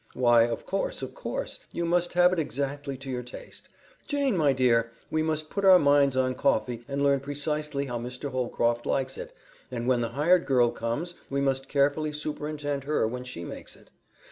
"Why, 0.15 0.45
of 0.47 0.65
course, 0.65 1.03
of 1.03 1.13
course! 1.13 1.59
You 1.71 1.85
must 1.85 2.13
have 2.13 2.33
it 2.33 2.39
exactly 2.39 2.97
to 2.97 3.07
your 3.11 3.21
taste. 3.21 3.69
Jane, 4.07 4.35
my 4.35 4.51
dear, 4.51 4.89
we 5.11 5.21
must 5.21 5.51
put 5.51 5.63
our 5.63 5.77
minds 5.77 6.17
on 6.17 6.33
coffee 6.33 6.81
and 6.87 7.03
learn 7.03 7.19
precisely 7.19 7.85
how 7.85 7.99
Mr. 7.99 8.31
Holcroft 8.31 8.87
likes 8.87 9.15
it, 9.15 9.31
and 9.69 9.87
when 9.87 10.01
the 10.01 10.09
hired 10.17 10.47
girl 10.47 10.71
comes 10.71 11.13
we 11.29 11.39
must 11.39 11.69
carefully 11.69 12.13
superintend 12.13 12.85
her 12.85 13.07
when 13.07 13.23
she 13.23 13.45
makes 13.45 13.75
it. 13.75 13.91